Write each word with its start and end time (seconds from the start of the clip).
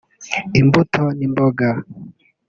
imbuto 0.59 1.03
n’imboga 1.17 1.69